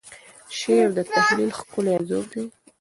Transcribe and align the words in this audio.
شعر 0.59 0.87
د 0.97 0.99
تخیل 1.11 1.49
ښکلی 1.57 1.91
انځور 1.97 2.25
دی. 2.31 2.43